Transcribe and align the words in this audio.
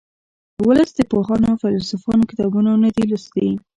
ولس 0.67 0.89
د 0.95 0.99
پوهانو 1.11 1.45
او 1.51 1.59
فیلسوفانو 1.61 2.29
کتابونه 2.31 2.71
نه 2.83 2.89
دي 2.95 3.03
لوستي 3.09 3.49